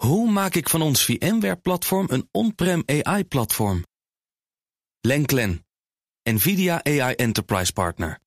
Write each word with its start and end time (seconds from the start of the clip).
Hoe 0.00 0.30
maak 0.30 0.54
ik 0.54 0.68
van 0.68 0.82
ons 0.82 1.04
VMware-platform 1.04 2.06
een 2.10 2.28
on-prem 2.32 2.82
AI-platform? 2.86 3.84
Lenklen, 5.00 5.66
NVIDIA 6.22 6.84
AI 6.84 7.14
Enterprise 7.14 7.72
Partner. 7.72 8.18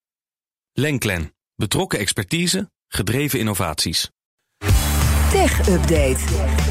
Lenklen, 0.73 1.33
betrokken 1.55 1.99
expertise, 1.99 2.71
gedreven 2.87 3.39
innovaties. 3.39 4.09
Tech 5.31 5.67
Update. 5.69 6.19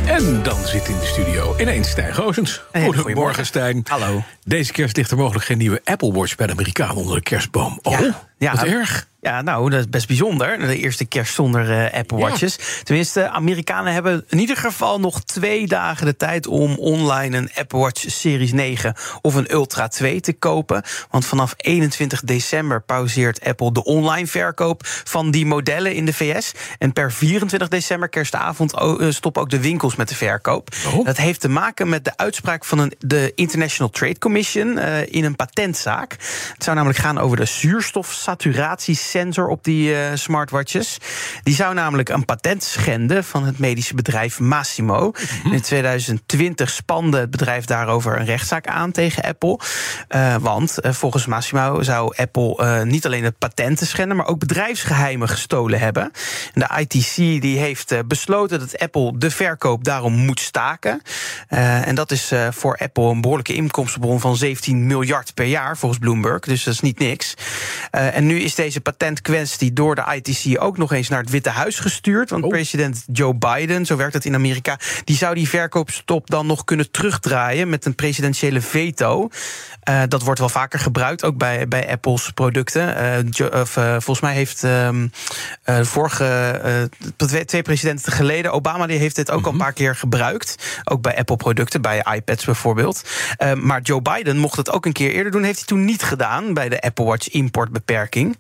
En 0.06 0.42
dan 0.42 0.66
zit 0.66 0.88
in 0.88 0.99
de 0.99 1.06
studio 1.06 1.58
ineens 1.58 1.90
Stijn 1.90 2.14
Goosens. 2.14 2.58
Goedemorgen, 2.58 3.03
goedemorgen. 3.03 3.46
Stijn. 3.46 3.80
Hallo. 3.88 4.22
Deze 4.42 4.72
kerst 4.72 4.96
ligt 4.96 5.10
er 5.10 5.16
mogelijk 5.16 5.44
geen 5.44 5.58
nieuwe 5.58 5.80
Apple 5.84 6.12
Watch 6.12 6.34
bij 6.34 6.46
de 6.46 6.53
Amerikanen 6.53 6.96
onder 6.96 7.14
de 7.16 7.22
kerstboom. 7.22 7.78
Oh, 7.82 8.00
Ja, 8.00 8.28
ja. 8.38 8.54
wat 8.54 8.64
erg. 8.64 9.10
Ja, 9.24 9.42
nou, 9.42 9.70
dat 9.70 9.80
is 9.80 9.88
best 9.88 10.06
bijzonder. 10.06 10.58
De 10.58 10.78
eerste 10.78 11.04
kerst 11.04 11.34
zonder 11.34 11.71
eh, 11.71 11.98
Apple 11.98 12.18
Ja. 12.18 12.28
Watches. 12.28 12.58
Tenminste, 12.82 13.28
Amerikanen 13.28 13.92
hebben 13.92 14.24
in 14.28 14.38
ieder 14.38 14.56
geval 14.56 15.00
nog 15.00 15.24
twee 15.24 15.66
dagen 15.66 16.06
de 16.06 16.16
tijd 16.16 16.46
om 16.46 16.78
online 16.78 17.36
een 17.36 17.50
Apple 17.54 17.78
Watch 17.78 18.04
Series 18.06 18.52
9 18.52 18.94
of 19.20 19.34
een 19.34 19.52
Ultra 19.52 19.88
2 19.88 20.20
te 20.20 20.32
kopen. 20.32 20.82
Want 21.10 21.27
vanaf 21.27 21.54
21 21.56 22.20
december 22.20 22.82
pauzeert 22.82 23.44
Apple 23.44 23.72
de 23.72 23.84
online 23.84 24.27
verkoop 24.27 24.80
van 24.84 25.30
die 25.30 25.46
modellen 25.46 25.94
in 25.94 26.04
de 26.04 26.12
VS. 26.12 26.52
En 26.78 26.92
per 26.92 27.12
24 27.12 27.68
december, 27.68 28.08
kerstavond, 28.08 28.74
eh, 28.74 29.06
stoppen 29.08 29.42
ook 29.42 29.50
de 29.50 29.60
winkels 29.60 29.96
met 29.96 30.08
de 30.08 30.14
verkoop. 30.14 30.68
Oh. 30.94 31.04
Dat 31.04 31.16
heeft 31.16 31.41
te 31.41 31.48
maken 31.48 31.88
met 31.88 32.04
de 32.04 32.16
uitspraak 32.16 32.64
van 32.64 32.78
een, 32.78 32.92
de 32.98 33.32
International 33.34 33.92
Trade 33.92 34.18
Commission 34.18 34.78
eh, 34.78 35.06
in 35.14 35.24
een 35.24 35.36
patentzaak. 35.36 36.12
Het 36.52 36.64
zou 36.64 36.77
namelijk 36.77 37.00
gaan 37.00 37.18
over 37.18 37.36
de 37.36 37.46
zuurstofsaturatiesensor 39.12 39.48
op 39.48 39.64
die 39.64 39.94
eh, 39.94 40.10
smartwatches. 40.14 40.98
Die 41.42 41.54
zou 41.54 41.74
namelijk 41.74 42.08
een 42.08 42.24
patent 42.24 42.62
schenden 42.62 43.24
van 43.24 43.44
het 43.44 43.58
medische 43.58 43.94
bedrijf 43.94 44.40
Massimo. 44.40 45.12
In 45.52 45.60
2020 45.60 46.70
spande 46.70 47.18
het 47.18 47.30
bedrijf 47.30 47.64
daarover 47.64 48.18
een 48.18 48.24
rechtszaak 48.24 48.66
aan 48.66 48.92
tegen 48.92 49.22
Apple. 49.22 49.58
Eh, 50.08 50.36
want 50.41 50.80
eh, 50.80 50.92
volgens 50.92 51.27
Massimo 51.27 51.82
zou 51.82 52.16
Apple 52.16 52.84
niet 52.84 53.06
alleen 53.06 53.24
het 53.24 53.38
patenten 53.38 53.86
schenden, 53.86 54.16
maar 54.16 54.27
ook 54.27 54.38
bedrijfsgeheimen 54.38 55.28
gestolen 55.28 55.78
hebben. 55.78 56.10
En 56.54 56.60
de 56.60 56.80
ITC 56.80 57.14
die 57.42 57.58
heeft 57.58 58.06
besloten 58.06 58.58
dat 58.58 58.78
Apple 58.78 59.19
de 59.19 59.30
verkoop 59.30 59.84
daarom 59.84 60.12
moet 60.12 60.41
staken. 60.41 61.02
En 61.48 61.94
dat 61.94 62.10
is 62.10 62.32
voor 62.50 62.76
Apple 62.76 63.10
een 63.10 63.20
behoorlijke 63.20 63.54
inkomstenbron 63.54 64.20
van 64.20 64.36
17 64.36 64.86
miljard 64.86 65.34
per 65.34 65.44
jaar, 65.44 65.76
volgens 65.76 66.00
Bloomberg. 66.00 66.41
Dus 66.41 66.64
dat 66.64 66.74
is 66.74 66.80
niet 66.80 66.98
niks. 66.98 67.34
En 67.91 68.26
nu 68.26 68.41
is 68.41 68.54
deze 68.54 68.80
patentkwestie 69.03 69.72
door 69.72 69.95
de 69.95 70.20
ITC 70.22 70.62
ook 70.62 70.78
nog 70.78 70.92
eens 70.92 71.08
naar 71.08 71.20
het 71.20 71.31
Witte 71.31 71.50
Huis 71.50 71.78
gestuurd. 71.78 72.31
Want 72.31 72.45
Oh. 72.45 72.50
president 72.50 73.05
Joe 73.12 73.34
Biden, 73.34 73.86
zo 73.86 73.97
werkt 73.97 74.14
het 74.14 74.25
in 74.25 74.34
Amerika, 74.34 74.78
die 75.05 75.17
zou 75.17 75.34
die 75.34 75.48
verkoopstop 75.48 76.31
dan 76.31 76.47
nog 76.47 76.64
kunnen 76.64 76.91
terugdraaien 76.91 77.69
met 77.69 77.84
een 77.84 77.94
presidentiële 77.94 78.61
veto. 78.61 79.28
Eh, 79.83 80.03
dat 80.09 80.22
wordt 80.22 80.41
wel 80.41 80.48
vaker 80.48 80.78
gebruikt, 80.78 81.25
ook 81.25 81.36
bij, 81.36 81.69
bij 81.69 81.91
Apple's 81.91 82.31
producten. 82.31 82.97
Eh, 82.97 83.61
of, 83.61 83.77
eh, 83.77 83.91
volgens 83.91 84.20
mij 84.20 84.34
heeft 84.34 84.64
ehm, 84.64 85.06
eh, 85.62 85.81
vorige 85.81 86.91
twee, 87.47 87.62
presidenten 87.62 88.12
geleden, 88.12 88.53
Obama, 88.53 88.87
die 88.87 88.98
heeft 88.98 89.16
dit 89.16 89.31
ook 89.31 89.47
al 89.47 89.53
een 89.53 89.59
paar 89.59 89.72
keer 89.72 89.97
gebruikt. 89.97 90.83
Ook 90.84 91.03
bij 91.03 91.16
Apple-producten, 91.16 91.83
bij 91.83 92.05
iPads 92.14 92.44
bijvoorbeeld. 92.44 93.03
Maar 93.61 93.81
Joe 93.81 94.03
Biden 94.03 94.39
mocht 94.39 94.56
het 94.56 94.70
ook 94.70 94.87
een 94.87 94.92
keer 94.92 95.11
eerder 95.11 95.33
doen, 95.33 95.42
heeft 95.42 95.59
hij 95.59 95.66
toen 95.66 95.84
niet 95.84 96.03
gedaan 96.03 96.55
bij 96.55 96.69
de 96.69 96.81
Apple 96.81 97.05
Watch 97.05 97.28
importbeperking. 97.28 98.39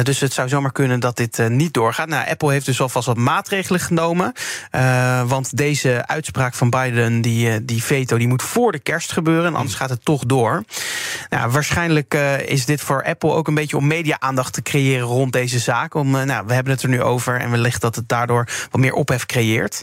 Eh, 0.00 0.06
dus 0.06 0.20
het 0.20 0.32
zou 0.32 0.48
zomaar 0.48 0.72
kunnen 0.72 1.00
dat 1.00 1.16
dit 1.16 1.38
eh, 1.38 1.46
niet 1.46 1.74
doorgaat. 1.74 2.08
Nou, 2.08 2.28
Apple 2.28 2.52
heeft 2.52 2.66
dus 2.66 2.80
alvast 2.80 3.06
wat 3.06 3.16
maatregelen 3.16 3.80
genomen. 3.80 4.32
Eh, 4.70 5.22
want 5.28 5.56
deze 5.56 6.06
uitspraak 6.06 6.54
van 6.54 6.70
Biden, 6.70 7.20
die, 7.20 7.64
die 7.64 7.82
veto, 7.82 8.18
die 8.18 8.28
moet 8.28 8.42
voor 8.42 8.72
de 8.72 8.78
kerst 8.78 9.12
gebeuren. 9.12 9.46
En 9.46 9.54
anders 9.54 9.74
gaat 9.74 9.90
het 9.90 10.04
toch 10.04 10.24
door. 10.24 10.64
Nou, 11.28 11.50
waarschijnlijk 11.50 12.14
is 12.46 12.64
dit 12.64 12.80
voor 12.80 13.04
Apple 13.04 13.30
ook 13.30 13.48
een 13.48 13.54
beetje 13.54 13.76
om 13.76 13.86
media-aandacht 13.86 14.52
te 14.52 14.62
creëren 14.62 15.06
rond 15.06 15.32
deze 15.32 15.58
zaak. 15.58 15.94
Om, 15.94 16.10
nou, 16.10 16.46
we 16.46 16.54
hebben 16.54 16.72
het 16.72 16.82
er 16.82 16.88
nu 16.88 17.02
over 17.02 17.40
en 17.40 17.50
wellicht 17.50 17.80
dat 17.80 17.96
het 17.96 18.08
daardoor 18.08 18.48
wat 18.70 18.80
meer 18.80 18.92
ophef 18.92 19.26
creëert. 19.26 19.82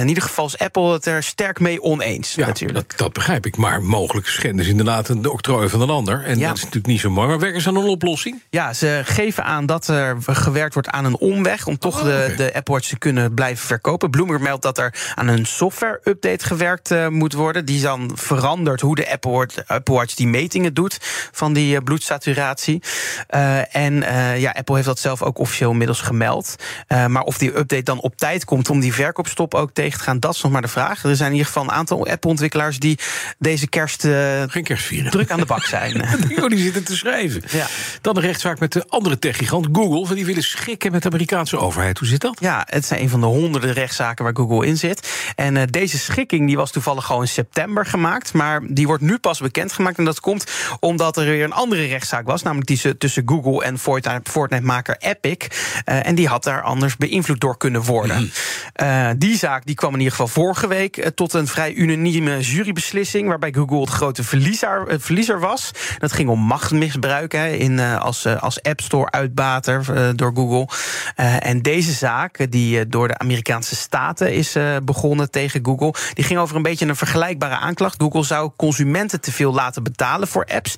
In 0.00 0.08
ieder 0.08 0.22
geval 0.22 0.46
is 0.46 0.58
Apple 0.58 0.92
het 0.92 1.06
er 1.06 1.22
sterk 1.22 1.60
mee 1.60 1.82
oneens. 1.82 2.34
Ja, 2.34 2.46
natuurlijk. 2.46 2.88
dat, 2.88 2.98
dat 2.98 3.12
begrijp 3.12 3.46
ik. 3.46 3.56
Maar 3.56 3.82
mogelijk 3.82 4.26
schenden 4.26 4.64
ze 4.64 4.70
inderdaad 4.70 5.08
een 5.08 5.28
octrooi 5.30 5.68
van 5.68 5.80
een 5.80 5.90
ander. 5.90 6.24
En 6.24 6.38
Ja. 6.38 6.46
dat 6.46 6.56
is 6.56 6.62
natuurlijk 6.62 6.92
niet 6.92 7.00
zo 7.00 7.10
mooi. 7.10 7.28
Maar 7.28 7.38
werken 7.38 7.60
ze 7.60 7.68
aan 7.68 7.76
een 7.76 7.88
oplossing? 7.88 8.42
Ja, 8.50 8.72
ze 8.72 9.00
geven 9.04 9.41
aan 9.42 9.66
dat 9.66 9.88
er 9.88 10.16
gewerkt 10.26 10.74
wordt 10.74 10.88
aan 10.88 11.04
een 11.04 11.16
omweg 11.16 11.66
om 11.66 11.78
toch 11.78 11.98
Oh, 11.98 12.04
de, 12.04 12.34
de 12.36 12.54
Apple 12.54 12.74
Watch 12.74 12.88
te 12.88 12.98
kunnen 12.98 13.34
blijven 13.34 13.66
verkopen. 13.66 14.10
Bloomberg 14.10 14.40
meldt 14.40 14.62
dat 14.62 14.78
er 14.78 14.94
aan 15.14 15.28
een 15.28 15.46
software-update 15.46 16.44
gewerkt 16.44 16.90
eh, 16.90 17.08
moet 17.08 17.32
worden. 17.32 17.64
Die 17.64 17.82
dan 17.82 18.10
verandert 18.14 18.80
hoe 18.80 18.94
de 18.94 19.10
Apple 19.10 19.30
Watch, 19.30 19.56
Apple 19.66 19.94
Watch 19.94 20.14
die 20.14 20.26
metingen 20.26 20.74
doet 20.74 20.98
van 21.32 21.52
die 21.52 21.76
eh, 21.76 21.82
bloedsaturatie. 21.82 22.82
Eh, 23.26 23.76
en 23.76 23.94
ja, 24.38 24.50
Apple 24.50 24.74
heeft 24.74 24.86
dat 24.86 24.98
zelf 24.98 25.22
ook 25.22 25.38
officieel 25.38 25.70
inmiddels 25.70 26.00
gemeld. 26.00 26.56
Maar 26.88 27.22
of 27.22 27.38
die 27.38 27.56
update 27.56 27.82
dan 27.82 28.00
op 28.00 28.16
tijd 28.16 28.44
komt 28.44 28.70
om 28.70 28.80
die 28.80 28.94
verkoopstop 28.94 29.54
ook 29.54 29.70
tegen 29.72 29.98
te 29.98 30.04
gaan, 30.04 30.20
dat 30.20 30.34
is 30.34 30.42
nog 30.42 30.52
maar 30.52 30.62
de 30.62 30.68
vraag. 30.68 31.04
Er 31.04 31.16
zijn 31.16 31.28
in 31.28 31.36
ieder 31.36 31.46
geval 31.52 31.62
een 31.62 31.72
aantal 31.72 32.06
Apple-ontwikkelaars 32.06 32.78
die 32.78 32.98
deze 33.38 33.68
kerst 33.68 34.02
Geen 34.46 34.62
kerstvieren. 34.64 35.10
druk 35.10 35.30
aan 35.30 35.40
de 35.40 35.46
bak 35.46 35.64
zijn. 35.64 36.00
Oh, 36.42 36.48
die 36.48 36.58
zitten 36.58 36.84
te 36.84 36.96
schrijven. 36.96 37.42
Ja. 37.50 37.66
Dan 38.00 38.14
de 38.14 38.20
rechtszaak 38.20 38.58
met 38.58 38.72
de 38.72 38.84
andere 38.88 39.18
techgigant 39.22 39.68
Google. 39.72 40.00
Want 40.00 40.14
die 40.14 40.26
willen 40.26 40.42
schikken 40.42 40.92
met 40.92 41.02
de 41.02 41.08
Amerikaanse 41.08 41.58
overheid. 41.58 41.98
Hoe 41.98 42.08
zit 42.08 42.20
dat? 42.20 42.36
Ja, 42.40 42.66
het 42.68 42.84
zijn 42.84 43.00
een 43.00 43.08
van 43.08 43.20
de 43.20 43.26
honderden 43.26 43.72
rechtszaken 43.72 44.24
waar 44.24 44.36
Google 44.36 44.66
in 44.66 44.76
zit. 44.76 45.32
En 45.36 45.56
eh, 45.56 45.62
deze 45.70 45.98
schikking 45.98 46.46
die 46.46 46.56
was 46.56 46.70
toevallig 46.70 47.10
al 47.10 47.20
in 47.20 47.28
september 47.28 47.86
gemaakt. 47.86 48.32
Maar 48.32 48.60
die 48.68 48.86
wordt 48.86 49.02
nu 49.02 49.18
pas 49.18 49.40
bekendgemaakt. 49.40 49.98
En 49.98 50.04
dat 50.04 50.20
komt 50.20 50.50
omdat 50.80 51.16
er 51.16 51.24
weer 51.24 51.44
een 51.44 51.52
andere 51.52 51.86
rechtszaak 51.86 52.26
was. 52.26 52.42
Namelijk 52.42 52.68
die 52.68 52.98
tussen 52.98 53.22
Google 53.26 53.64
en 53.64 53.78
Fortnite- 53.78 54.30
Fortnite-maker 54.30 54.96
Epic. 54.98 55.46
Eh, 55.84 56.06
en 56.06 56.14
die 56.14 56.28
had 56.28 56.44
daar 56.44 56.62
anders 56.62 56.96
beïnvloed 56.96 57.40
door 57.40 57.56
kunnen 57.56 57.82
worden. 57.82 58.32
Eh, 58.72 59.10
die 59.16 59.36
zaak 59.36 59.66
die 59.66 59.74
kwam 59.74 59.92
in 59.92 59.98
ieder 59.98 60.12
geval 60.12 60.28
vorige 60.28 60.66
week 60.66 61.10
tot 61.14 61.32
een 61.32 61.46
vrij 61.46 61.74
unanieme 61.74 62.40
jurybeslissing. 62.40 63.28
Waarbij 63.28 63.52
Google 63.52 63.80
het 63.80 63.90
grote 63.90 64.24
verliezer, 64.24 64.86
verliezer 65.00 65.40
was. 65.40 65.70
Dat 65.98 66.12
ging 66.12 66.28
om 66.28 66.40
machtsmisbruik 66.40 67.32
hè, 67.32 67.48
in, 67.48 67.80
als, 67.80 68.26
als 68.26 68.62
App 68.62 68.80
Store 68.80 69.10
uitbater 69.12 69.94
eh, 69.94 70.08
door 70.14 70.32
Google. 70.34 70.68
Eh, 71.16 71.46
en 71.46 71.62
deze 71.62 71.92
zaak, 71.92 72.38
eh, 72.38 72.46
die 72.50 72.86
door 72.88 73.08
de 73.08 73.18
Amerikaanse 73.18 73.76
staten 73.76 74.32
is 74.32 74.56
begonnen 74.84 75.30
tegen 75.30 75.64
Google, 75.64 75.94
die 76.14 76.24
ging 76.24 76.38
over 76.38 76.56
een 76.56 76.62
beetje 76.62 76.86
een 76.86 76.96
vergelijkbare 76.96 77.56
aanklacht. 77.56 78.00
Google 78.02 78.24
zou 78.24 78.50
consumenten 78.56 79.20
te 79.20 79.32
veel 79.32 79.52
laten 79.52 79.82
betalen 79.82 80.28
voor 80.28 80.44
apps 80.44 80.74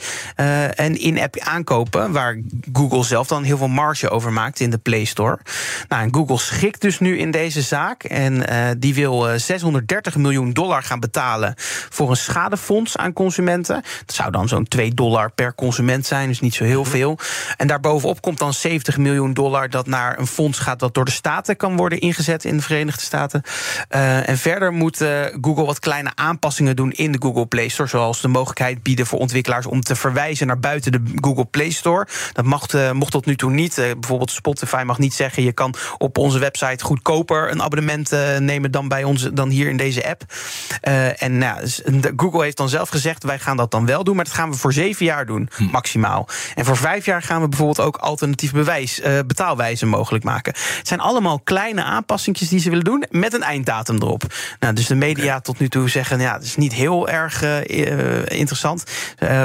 en 0.74 1.00
in-app 1.00 1.38
aankopen, 1.38 2.12
waar 2.12 2.40
Google 2.72 3.04
zelf 3.04 3.26
dan 3.26 3.42
heel 3.42 3.56
veel 3.56 3.68
marge 3.68 4.10
over 4.10 4.32
maakt 4.32 4.60
in 4.60 4.70
de 4.70 4.78
Play 4.78 5.04
Store. 5.04 5.38
Nou, 5.88 6.02
en 6.02 6.14
Google 6.14 6.38
schikt 6.38 6.80
dus 6.80 7.00
nu 7.00 7.18
in 7.18 7.30
deze 7.30 7.62
zaak 7.62 8.04
en 8.04 8.44
die 8.78 8.94
wil 8.94 9.24
eh, 9.28 9.38
630 9.38 10.16
miljoen 10.16 10.52
dollar 10.52 10.82
gaan 10.82 11.00
betalen 11.00 11.54
voor 11.90 12.10
een 12.10 12.16
schadefonds 12.16 12.96
aan 12.96 13.12
consumenten. 13.12 13.82
Dat 14.06 14.14
zou 14.14 14.30
dan 14.30 14.48
zo'n 14.48 14.64
2 14.64 14.94
dollar 14.94 15.30
per 15.30 15.54
consument 15.54 16.06
zijn, 16.06 16.28
dus 16.28 16.40
niet 16.40 16.54
zo 16.54 16.64
heel 16.64 16.84
veel. 16.84 17.18
En 17.56 17.66
daarbovenop 17.66 18.20
komt 18.24 18.38
dan 18.38 18.54
70 18.54 18.98
miljoen 18.98 19.32
dollar 19.32 19.70
dat 19.70 19.86
naar 19.86 20.18
een 20.18 20.26
fonds 20.26 20.58
gaat 20.58 20.78
dat 20.78 20.94
door 20.94 21.04
de 21.04 21.10
staten 21.10 21.56
kan 21.56 21.76
worden 21.76 22.00
ingezet 22.00 22.44
in 22.44 22.56
de 22.56 22.62
Verenigde 22.62 23.02
Staten. 23.02 23.42
Eh, 23.88 24.28
en 24.28 24.38
verder 24.38 24.72
moet 24.72 25.00
eh, 25.00 25.24
Google 25.40 25.64
wat 25.64 25.78
kleine 25.78 26.12
aanpassingen 26.14 26.76
doen 26.76 26.92
in 26.92 27.12
de 27.12 27.18
Google 27.20 27.46
Play 27.46 27.68
Store, 27.68 27.88
zoals 27.88 28.20
de 28.20 28.28
mogelijkheid 28.28 28.82
bieden 28.82 29.06
voor 29.06 29.18
ontwikkelaars 29.18 29.66
om 29.66 29.80
te 29.80 29.96
verwijzen 29.96 30.46
naar 30.46 30.58
buiten 30.58 30.92
de 30.92 31.02
Google 31.14 31.44
Play 31.44 31.70
Store. 31.70 32.06
Dat 32.32 32.44
mocht, 32.44 32.74
eh, 32.74 32.90
mocht 32.90 33.12
tot 33.12 33.26
nu 33.26 33.36
toe 33.36 33.50
niet. 33.50 33.74
Bijvoorbeeld 33.74 34.30
Spotify 34.30 34.82
mag 34.86 34.98
niet 34.98 35.14
zeggen 35.14 35.42
je 35.42 35.52
kan 35.52 35.74
op 35.98 36.18
onze 36.18 36.38
website 36.38 36.84
goedkoper 36.84 37.50
een 37.50 37.62
abonnement 37.62 38.10
nemen 38.38 38.70
dan 38.70 38.88
bij 38.88 39.04
ons 39.04 39.22
dan 39.32 39.48
hier 39.48 39.68
in 39.68 39.76
deze 39.76 40.08
app. 40.08 40.22
En 41.18 41.38
nou, 41.38 41.60
dus 41.60 41.82
Google 42.16 42.42
heeft 42.42 42.56
dan 42.56 42.68
zelf 42.68 42.88
gezegd 42.88 43.24
wij 43.24 43.38
gaan 43.38 43.56
dat 43.56 43.70
dan 43.70 43.86
wel 43.86 44.04
doen, 44.04 44.16
maar 44.16 44.24
dat 44.24 44.34
gaan 44.34 44.50
we 44.50 44.56
voor 44.56 44.72
zeven 44.72 45.04
jaar 45.04 45.26
doen 45.26 45.48
maximaal. 45.70 46.28
En 46.54 46.64
voor 46.64 46.76
vijf 46.76 47.04
jaar 47.04 47.22
gaan 47.22 47.40
we 47.40 47.48
bijvoorbeeld 47.48 47.86
ook 47.86 47.96
alternatief 48.14 48.52
bewijs, 48.52 49.00
eh, 49.00 49.18
betaalwijzen 49.26 49.88
mogelijk 49.88 50.24
maken. 50.24 50.52
Het 50.78 50.88
zijn 50.88 51.00
allemaal 51.00 51.40
kleine 51.40 51.82
aanpassingjes 51.82 52.48
die 52.48 52.60
ze 52.60 52.68
willen 52.68 52.84
doen 52.84 53.04
met 53.10 53.32
een 53.34 53.42
einddatum 53.42 53.96
erop. 53.96 54.22
Nou, 54.60 54.74
dus 54.74 54.86
de 54.86 54.94
media 54.94 55.40
tot 55.40 55.58
nu 55.58 55.68
toe 55.68 55.88
zeggen 55.88 56.20
ja, 56.20 56.32
het 56.34 56.44
is 56.44 56.56
niet 56.56 56.72
heel 56.72 57.08
erg 57.08 57.42
eh, 57.42 57.58
eh, 57.92 58.38
interessant. 58.38 58.84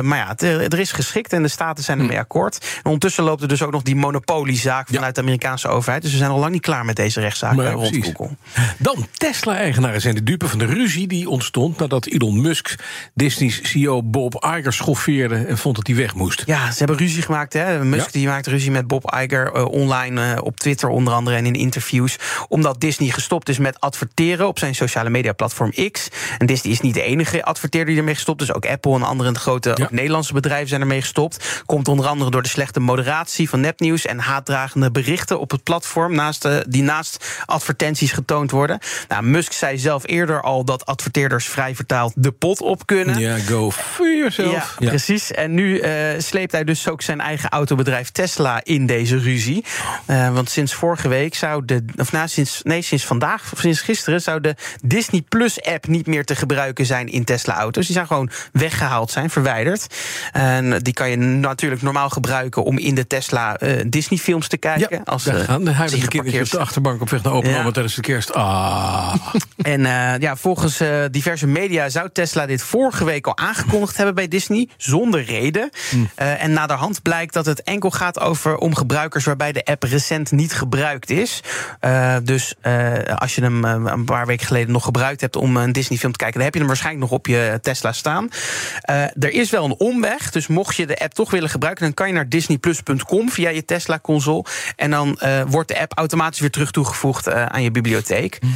Maar 0.01 0.17
ja, 0.17 0.27
het, 0.27 0.41
er 0.73 0.79
is 0.79 0.91
geschikt 0.91 1.33
en 1.33 1.41
de 1.41 1.47
staten 1.47 1.83
zijn 1.83 1.99
ermee 1.99 2.17
akkoord. 2.19 2.57
En 2.77 2.83
ondertussen 2.83 3.23
loopt 3.23 3.41
er 3.41 3.47
dus 3.47 3.61
ook 3.61 3.71
nog 3.71 3.81
die 3.81 3.95
monopoliezaak 3.95 4.89
Ja. 4.89 4.95
vanuit 4.95 5.15
de 5.15 5.21
Amerikaanse 5.21 5.67
overheid. 5.67 6.01
Dus 6.01 6.11
we 6.11 6.17
zijn 6.17 6.29
al 6.31 6.39
lang 6.39 6.51
niet 6.51 6.61
klaar 6.61 6.85
met 6.85 6.95
deze 6.95 7.19
rechtszaak 7.19 7.55
Maar 7.55 7.71
rond 7.71 7.89
precies. 7.89 8.13
Google. 8.15 8.35
Dan 8.77 9.07
Tesla-eigenaren 9.13 10.01
zijn 10.01 10.15
de 10.15 10.23
dupe 10.23 10.47
van 10.47 10.59
de 10.59 10.65
ruzie 10.65 11.07
die 11.07 11.29
ontstond 11.29 11.77
nadat 11.79 12.05
Elon 12.05 12.41
Musk 12.41 12.75
Disney's 13.13 13.59
CEO 13.63 14.03
Bob 14.03 14.45
Iger 14.57 14.73
schoffeerde 14.73 15.35
en 15.35 15.57
vond 15.57 15.75
dat 15.75 15.87
hij 15.87 15.95
weg 15.95 16.13
moest. 16.15 16.43
Ja, 16.45 16.71
ze 16.71 16.77
hebben 16.77 16.97
ruzie 16.97 17.21
gemaakt. 17.21 17.53
Hè? 17.53 17.83
Musk 17.83 18.05
Ja. 18.05 18.11
die 18.11 18.27
maakt 18.27 18.47
ruzie 18.47 18.58
ruzie 18.59 18.73
met 18.73 18.87
Bob 18.87 19.15
Iger 19.15 19.51
eh, 19.53 19.65
online 19.65 20.33
eh, 20.33 20.43
op 20.43 20.59
Twitter 20.59 20.89
onder 20.89 21.13
andere 21.13 21.35
en 21.35 21.45
in 21.45 21.53
interviews. 21.53 22.17
Omdat 22.47 22.81
Disney 22.81 23.09
gestopt 23.09 23.49
is 23.49 23.57
met 23.57 23.79
adverteren 23.79 24.47
op 24.47 24.59
zijn 24.59 24.75
sociale 24.75 25.09
media 25.09 25.33
platform 25.33 25.71
X. 25.91 26.07
En 26.37 26.45
Disney 26.45 26.73
is 26.73 26.81
niet 26.81 26.93
de 26.93 27.01
enige 27.01 27.43
adverteerder 27.43 27.89
die 27.89 27.97
ermee 27.97 28.15
gestopt 28.15 28.41
is. 28.41 28.53
Ook 28.53 28.65
Apple 28.65 28.95
en 28.95 29.03
andere 29.03 29.35
grote 29.35 29.87
Nederlandse 29.89 30.33
bedrijven 30.33 30.67
zijn 30.67 30.81
ermee 30.81 31.01
gestopt. 31.01 31.63
Komt 31.65 31.87
onder 31.87 32.07
andere 32.07 32.31
door 32.31 32.41
de 32.41 32.47
slechte 32.47 32.79
moderatie 32.79 33.49
van 33.49 33.59
nepnieuws 33.59 34.05
en 34.05 34.19
haatdragende 34.19 34.91
berichten 34.91 35.39
op 35.39 35.51
het 35.51 35.63
platform 35.63 36.15
naast, 36.15 36.45
uh, 36.45 36.57
die 36.67 36.83
naast 36.83 37.43
advertenties 37.45 38.11
getoond 38.11 38.51
worden. 38.51 38.79
Nou, 39.07 39.23
Musk 39.23 39.51
zei 39.51 39.77
zelf 39.77 40.07
eerder 40.07 40.41
al 40.41 40.65
dat 40.65 40.85
adverteerders 40.85 41.47
vrij 41.47 41.75
vertaald 41.75 42.13
de 42.15 42.31
pot 42.31 42.61
op 42.61 42.85
kunnen. 42.85 43.19
Ja, 43.19 43.37
go 43.37 43.71
for 43.71 44.15
yourself. 44.15 44.75
Ja, 44.79 44.89
precies. 44.89 45.31
En 45.31 45.53
nu 45.53 45.81
uh, 45.81 45.91
sleept 46.17 46.51
hij 46.51 46.63
dus 46.63 46.87
ook 46.87 47.01
zijn 47.01 47.21
eigen 47.21 47.49
autobedrijf 47.49 48.09
Tesla 48.11 48.48
in 48.57 48.85
deze 48.85 49.17
ruzie. 49.17 49.65
Uh, 50.07 50.33
want 50.33 50.49
sinds 50.49 50.73
vorige 50.73 51.07
week 51.07 51.35
zou 51.35 51.65
de, 51.65 51.85
of 51.97 52.11
nou, 52.11 52.27
sinds, 52.27 52.61
nee, 52.63 52.81
sinds 52.81 53.05
vandaag 53.05 53.53
of 53.53 53.59
sinds 53.59 53.81
gisteren 53.81 54.21
zou 54.21 54.41
de 54.41 54.55
Disney 54.83 55.21
Plus 55.21 55.61
app 55.61 55.87
niet 55.87 56.07
meer 56.07 56.25
te 56.25 56.35
gebruiken 56.35 56.85
zijn 56.85 57.07
in 57.07 57.23
Tesla-auto's. 57.23 57.85
Die 57.85 57.95
zijn 57.95 58.07
gewoon 58.07 58.29
weggehaald 58.51 59.11
zijn, 59.11 59.29
verwijderd. 59.29 59.87
En 60.31 60.79
die 60.79 60.93
kan 60.93 61.09
je 61.09 61.17
natuurlijk 61.17 61.81
normaal 61.81 62.09
gebruiken 62.09 62.63
om 62.63 62.77
in 62.77 62.95
de 62.95 63.07
Tesla 63.07 63.61
uh, 63.61 63.81
Disney-films 63.87 64.47
te 64.47 64.57
kijken. 64.57 64.97
Ja, 64.97 65.01
als 65.03 65.23
daar 65.23 65.39
gaan 65.39 65.63
de 65.63 65.71
huidige 65.71 66.07
kinderen 66.07 66.41
op 66.41 66.49
de 66.49 66.59
achterbank 66.59 67.01
op 67.01 67.09
weg 67.09 67.23
naar 67.23 67.33
open 67.33 67.49
ja. 67.49 67.71
tijdens 67.71 67.95
de 67.95 68.01
kerst. 68.01 68.33
Ah. 68.33 69.15
En 69.59 69.81
ja, 70.19 70.35
volgens 70.35 70.81
diverse 71.11 71.47
media 71.47 71.89
zou 71.89 72.09
Tesla 72.13 72.45
dit 72.45 72.61
vorige 72.61 73.05
week 73.05 73.27
al 73.27 73.37
aangekondigd 73.37 73.97
hebben 73.97 74.15
bij 74.15 74.27
Disney, 74.27 74.69
zonder 74.77 75.23
reden. 75.23 75.69
Mm. 75.91 76.09
En 76.15 76.53
naderhand 76.53 77.01
blijkt 77.01 77.33
dat 77.33 77.45
het 77.45 77.63
enkel 77.63 77.91
gaat 77.91 78.19
over 78.19 78.38
om 78.45 78.75
gebruikers 78.75 79.25
waarbij 79.25 79.51
de 79.51 79.65
app 79.65 79.83
recent 79.83 80.31
niet 80.31 80.53
gebruikt 80.53 81.09
is. 81.09 81.43
dus 82.23 82.55
als 83.15 83.35
je 83.35 83.41
hem 83.41 83.63
een 83.63 84.05
paar 84.05 84.25
weken 84.25 84.47
geleden 84.47 84.71
nog 84.71 84.83
gebruikt 84.83 85.21
hebt 85.21 85.35
om 85.35 85.57
een 85.57 85.71
Disney-film 85.71 86.11
te 86.11 86.17
kijken, 86.17 86.35
dan 86.35 86.43
heb 86.43 86.53
je 86.53 86.59
hem 86.59 86.67
waarschijnlijk 86.67 87.05
nog 87.09 87.19
op 87.19 87.27
je 87.27 87.59
Tesla 87.61 87.91
staan. 87.91 88.29
er 89.19 89.31
is 89.31 89.49
wel 89.49 89.65
een 89.65 89.75
omweg, 89.77 90.31
dus 90.31 90.47
mocht 90.47 90.75
je 90.75 90.85
de 90.85 90.99
app 90.99 91.13
toch 91.13 91.31
willen 91.31 91.49
gebruiken, 91.49 91.83
dan 91.83 91.93
kan 91.93 92.07
je 92.07 92.13
naar 92.13 92.29
disneyplus.com 92.29 93.29
via 93.29 93.49
je 93.49 93.65
Tesla-console. 93.65 94.45
En 94.75 94.91
dan 94.91 95.19
wordt 95.47 95.67
de 95.67 95.79
app 95.79 95.97
automatisch 95.97 96.39
weer 96.39 96.51
terug 96.51 96.71
toegevoegd 96.71 97.31
aan 97.31 97.63
je 97.63 97.71
bibliotheek. 97.71 98.39
Mm. 98.41 98.53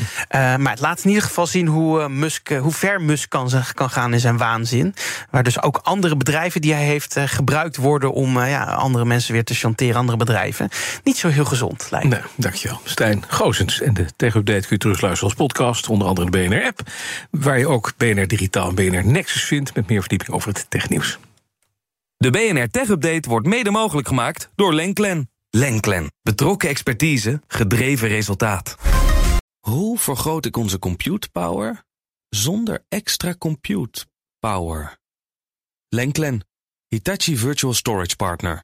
maar 0.62 0.72
het 0.72 0.80
laat 0.80 1.04
in 1.04 1.10
ieder 1.10 1.24
geval 1.24 1.48
zien 1.48 1.68
hoe, 1.68 2.10
Musk, 2.10 2.50
hoe 2.50 2.72
ver 2.72 3.02
Musk 3.02 3.30
kan, 3.30 3.50
kan 3.74 3.90
gaan 3.90 4.14
in 4.14 4.20
zijn 4.20 4.38
waanzin. 4.38 4.96
Waar 5.30 5.44
dus 5.44 5.62
ook 5.62 5.80
andere 5.84 6.18
bedrijven 6.18 6.62
die 6.62 6.74
hij 6.74 6.84
heeft 6.84 7.18
gebruikt 7.26 7.78
worden 7.78 8.14
om 8.14 8.40
ja, 8.40 8.64
andere 8.64 9.06
mensen 9.06 9.34
weer 9.34 9.44
te 9.44 9.54
chanteren, 9.54 9.73
andere 9.96 10.18
bedrijven. 10.18 10.70
Niet 11.04 11.18
zo 11.18 11.28
heel 11.28 11.46
gezond, 11.46 11.88
lijkt 11.92 12.08
me. 12.10 12.16
Nee, 12.16 12.24
dankjewel. 12.36 12.80
Stijn 12.84 13.24
Goosens. 13.28 13.82
En 13.82 13.94
de 13.94 14.06
Tech-update 14.16 14.60
kun 14.60 14.68
je 14.70 14.78
terugluisteren 14.78 15.30
als 15.30 15.48
podcast, 15.48 15.90
onder 15.90 16.08
andere 16.08 16.30
de 16.30 16.38
BNR-app. 16.38 16.82
Waar 17.30 17.60
je 17.60 17.68
ook 17.68 17.94
BNR 17.98 18.28
Digitaal 18.28 18.70
en 18.70 18.76
BNR 18.76 19.06
Nexus 19.06 19.44
vindt 19.44 19.76
met 19.76 19.88
meer 19.88 20.00
verdieping 20.00 20.30
over 20.30 20.48
het 20.48 20.66
technieuws. 20.70 21.20
De 22.18 22.30
BNR 22.30 22.70
Tech 22.70 22.90
Update 22.90 23.30
wordt 23.30 23.48
mede 23.48 23.72
mogelijk 23.72 24.08
gemaakt 24.08 24.50
door 24.56 24.74
Lenklen. 24.74 25.30
Lenklen. 25.50 26.12
Betrokken 26.22 26.70
expertise, 26.70 27.42
gedreven 27.48 28.08
resultaat. 28.08 28.76
Hoe 29.60 30.00
vergroot 30.00 30.46
ik 30.46 30.58
onze 30.58 30.80
compute 30.80 31.30
power 31.30 31.84
zonder 32.30 32.86
extra 32.90 33.36
compute 33.38 34.06
power? 34.40 34.98
Lenklen. 35.90 36.46
Hitachi 36.88 37.38
Virtual 37.38 37.74
Storage 37.74 38.16
Partner. 38.16 38.64